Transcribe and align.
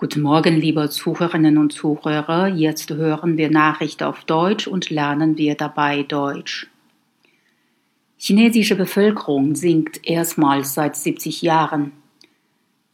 Guten 0.00 0.22
Morgen, 0.22 0.54
liebe 0.54 0.88
Zuhörerinnen 0.88 1.58
und 1.58 1.72
Zuhörer. 1.72 2.46
Jetzt 2.46 2.88
hören 2.90 3.36
wir 3.36 3.50
Nachricht 3.50 4.00
auf 4.04 4.22
Deutsch 4.22 4.68
und 4.68 4.90
lernen 4.90 5.36
wir 5.36 5.56
dabei 5.56 6.04
Deutsch. 6.04 6.68
Chinesische 8.16 8.76
Bevölkerung 8.76 9.56
sinkt 9.56 10.08
erstmals 10.08 10.74
seit 10.74 10.94
70 10.94 11.42
Jahren. 11.42 11.90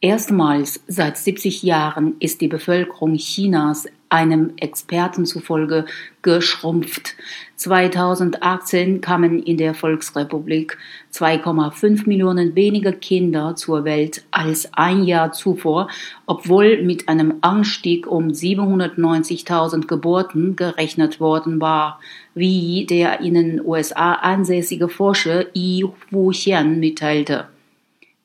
Erstmals 0.01 0.83
seit 0.87 1.17
70 1.19 1.61
Jahren 1.61 2.15
ist 2.19 2.41
die 2.41 2.47
Bevölkerung 2.47 3.13
Chinas 3.17 3.85
einem 4.15 4.53
Experten 4.55 5.25
zufolge 5.25 5.85
geschrumpft. 6.21 7.15
2018 7.57 9.01
kamen 9.01 9.43
in 9.43 9.57
der 9.57 9.73
Volksrepublik 9.73 10.77
2,5 11.13 12.07
Millionen 12.07 12.55
weniger 12.55 12.93
Kinder 12.93 13.55
zur 13.55 13.83
Welt 13.83 14.23
als 14.31 14.73
ein 14.73 15.03
Jahr 15.03 15.33
zuvor, 15.33 15.89
obwohl 16.25 16.81
mit 16.81 17.09
einem 17.09 17.35
Anstieg 17.41 18.07
um 18.07 18.29
790.000 18.29 19.85
Geburten 19.85 20.55
gerechnet 20.55 21.19
worden 21.19 21.59
war, 21.59 21.99
wie 22.33 22.85
der 22.89 23.19
in 23.19 23.33
den 23.33 23.65
USA 23.65 24.13
ansässige 24.13 24.87
Forscher 24.87 25.45
Yi 25.53 25.85
Wuxian 26.09 26.79
mitteilte. 26.79 27.49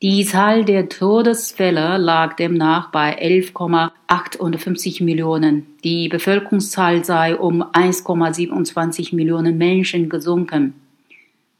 Die 0.02 0.24
Zahl 0.24 0.64
der 0.64 0.88
Todesfälle 0.88 1.98
lag 1.98 2.34
demnach 2.36 2.90
bei 2.90 3.22
11,58 3.22 5.04
Millionen. 5.04 5.66
Die 5.84 6.08
Bevölkerungszahl 6.08 7.04
sei 7.04 7.36
um 7.36 7.62
1,27 7.62 9.14
Millionen 9.14 9.58
Menschen 9.58 10.08
gesunken. 10.08 10.72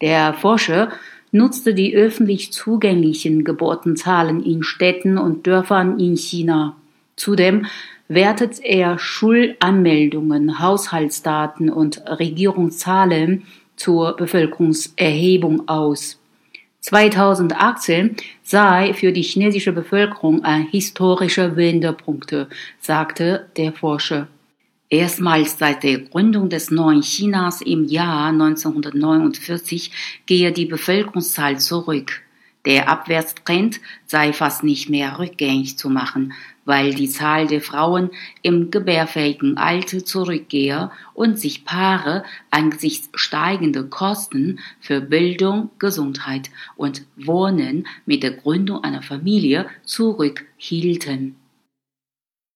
Der 0.00 0.32
Forscher 0.32 0.88
nutzte 1.32 1.74
die 1.74 1.94
öffentlich 1.94 2.50
zugänglichen 2.50 3.44
Geburtenzahlen 3.44 4.42
in 4.42 4.62
Städten 4.62 5.18
und 5.18 5.46
Dörfern 5.46 6.00
in 6.00 6.16
China. 6.16 6.76
Zudem 7.16 7.66
wertet 8.08 8.58
er 8.62 8.98
Schulanmeldungen, 8.98 10.60
Haushaltsdaten 10.60 11.68
und 11.68 12.02
Regierungszahlen 12.06 13.42
zur 13.76 14.16
Bevölkerungserhebung 14.16 15.68
aus. 15.68 16.19
2018 16.80 18.16
sei 18.42 18.94
für 18.94 19.12
die 19.12 19.22
chinesische 19.22 19.72
Bevölkerung 19.72 20.44
ein 20.44 20.66
historischer 20.68 21.56
Wendepunkt, 21.56 22.34
sagte 22.80 23.48
der 23.56 23.72
Forscher. 23.72 24.28
Erstmals 24.88 25.56
seit 25.56 25.84
der 25.84 25.98
Gründung 25.98 26.48
des 26.48 26.70
neuen 26.70 27.02
Chinas 27.02 27.60
im 27.60 27.84
Jahr 27.84 28.30
1949 28.30 29.92
gehe 30.26 30.50
die 30.50 30.66
Bevölkerungszahl 30.66 31.60
zurück. 31.60 32.22
Der 32.66 32.90
Abwärtstrend 32.90 33.80
sei 34.06 34.34
fast 34.34 34.64
nicht 34.64 34.90
mehr 34.90 35.18
rückgängig 35.18 35.78
zu 35.78 35.88
machen, 35.88 36.34
weil 36.66 36.94
die 36.94 37.08
Zahl 37.08 37.46
der 37.46 37.62
Frauen 37.62 38.10
im 38.42 38.70
gebärfähigen 38.70 39.56
Alter 39.56 40.04
zurückgehe 40.04 40.90
und 41.14 41.38
sich 41.38 41.64
Paare 41.64 42.22
angesichts 42.50 43.08
steigender 43.14 43.84
Kosten 43.84 44.60
für 44.78 45.00
Bildung, 45.00 45.70
Gesundheit 45.78 46.50
und 46.76 47.06
Wohnen 47.16 47.86
mit 48.04 48.22
der 48.22 48.32
Gründung 48.32 48.84
einer 48.84 49.02
Familie 49.02 49.66
zurückhielten. 49.84 51.36